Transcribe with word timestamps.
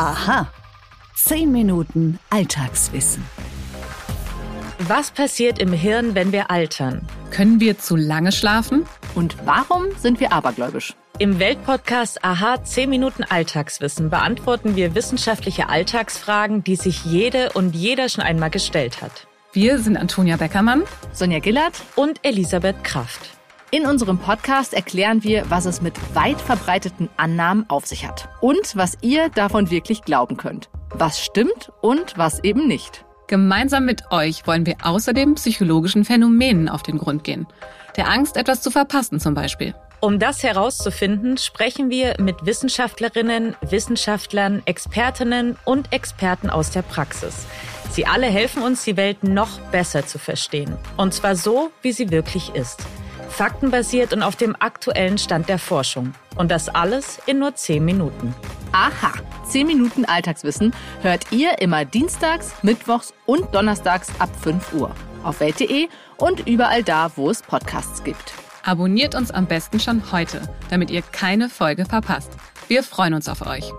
Aha. 0.00 0.50
10 1.14 1.52
Minuten 1.52 2.18
Alltagswissen. 2.30 3.22
Was 4.78 5.10
passiert 5.10 5.58
im 5.58 5.74
Hirn, 5.74 6.14
wenn 6.14 6.32
wir 6.32 6.50
altern? 6.50 7.06
Können 7.30 7.60
wir 7.60 7.78
zu 7.78 7.96
lange 7.96 8.32
schlafen? 8.32 8.86
Und 9.14 9.36
warum 9.44 9.88
sind 9.98 10.18
wir 10.18 10.32
abergläubisch? 10.32 10.94
Im 11.18 11.38
Weltpodcast 11.38 12.24
Aha 12.24 12.64
10 12.64 12.88
Minuten 12.88 13.24
Alltagswissen 13.24 14.08
beantworten 14.08 14.74
wir 14.74 14.94
wissenschaftliche 14.94 15.68
Alltagsfragen, 15.68 16.64
die 16.64 16.76
sich 16.76 17.04
jede 17.04 17.52
und 17.52 17.76
jeder 17.76 18.08
schon 18.08 18.24
einmal 18.24 18.48
gestellt 18.48 19.02
hat. 19.02 19.26
Wir 19.52 19.78
sind 19.80 19.98
Antonia 19.98 20.38
Beckermann, 20.38 20.84
Sonja 21.12 21.40
Gillert 21.40 21.74
und 21.94 22.20
Elisabeth 22.22 22.84
Kraft. 22.84 23.39
In 23.72 23.86
unserem 23.86 24.18
Podcast 24.18 24.74
erklären 24.74 25.22
wir, 25.22 25.48
was 25.48 25.64
es 25.64 25.80
mit 25.80 25.94
weit 26.12 26.40
verbreiteten 26.40 27.08
Annahmen 27.16 27.70
auf 27.70 27.86
sich 27.86 28.04
hat 28.04 28.28
und 28.40 28.74
was 28.74 28.98
ihr 29.00 29.28
davon 29.28 29.70
wirklich 29.70 30.02
glauben 30.02 30.36
könnt. 30.36 30.68
Was 30.92 31.22
stimmt 31.22 31.70
und 31.80 32.18
was 32.18 32.42
eben 32.42 32.66
nicht. 32.66 33.04
Gemeinsam 33.28 33.84
mit 33.84 34.10
euch 34.10 34.44
wollen 34.48 34.66
wir 34.66 34.74
außerdem 34.82 35.36
psychologischen 35.36 36.04
Phänomenen 36.04 36.68
auf 36.68 36.82
den 36.82 36.98
Grund 36.98 37.22
gehen. 37.22 37.46
Der 37.96 38.10
Angst, 38.10 38.36
etwas 38.36 38.60
zu 38.60 38.72
verpassen 38.72 39.20
zum 39.20 39.34
Beispiel. 39.34 39.72
Um 40.00 40.18
das 40.18 40.42
herauszufinden, 40.42 41.38
sprechen 41.38 41.90
wir 41.90 42.16
mit 42.18 42.44
Wissenschaftlerinnen, 42.44 43.54
Wissenschaftlern, 43.60 44.62
Expertinnen 44.64 45.56
und 45.64 45.92
Experten 45.92 46.50
aus 46.50 46.70
der 46.70 46.82
Praxis. 46.82 47.46
Sie 47.90 48.04
alle 48.04 48.26
helfen 48.26 48.64
uns, 48.64 48.82
die 48.82 48.96
Welt 48.96 49.22
noch 49.22 49.60
besser 49.70 50.04
zu 50.04 50.18
verstehen. 50.18 50.76
Und 50.96 51.14
zwar 51.14 51.36
so, 51.36 51.70
wie 51.82 51.92
sie 51.92 52.10
wirklich 52.10 52.52
ist 52.56 52.84
faktenbasiert 53.30 54.12
und 54.12 54.22
auf 54.22 54.36
dem 54.36 54.56
aktuellen 54.58 55.18
Stand 55.18 55.48
der 55.48 55.58
Forschung. 55.58 56.12
Und 56.36 56.50
das 56.50 56.68
alles 56.68 57.18
in 57.26 57.38
nur 57.38 57.54
10 57.54 57.84
Minuten. 57.84 58.34
Aha, 58.72 59.12
10 59.44 59.66
Minuten 59.66 60.04
Alltagswissen 60.04 60.74
hört 61.02 61.32
ihr 61.32 61.60
immer 61.60 61.84
dienstags, 61.84 62.54
mittwochs 62.62 63.14
und 63.26 63.54
donnerstags 63.54 64.08
ab 64.18 64.30
5 64.42 64.72
Uhr. 64.74 64.94
Auf 65.22 65.40
welt.de 65.40 65.88
und 66.16 66.46
überall 66.46 66.82
da, 66.82 67.10
wo 67.16 67.30
es 67.30 67.42
Podcasts 67.42 68.04
gibt. 68.04 68.32
Abonniert 68.64 69.14
uns 69.14 69.30
am 69.30 69.46
besten 69.46 69.80
schon 69.80 70.12
heute, 70.12 70.42
damit 70.68 70.90
ihr 70.90 71.02
keine 71.02 71.48
Folge 71.48 71.86
verpasst. 71.86 72.32
Wir 72.68 72.82
freuen 72.82 73.14
uns 73.14 73.28
auf 73.28 73.46
euch. 73.46 73.72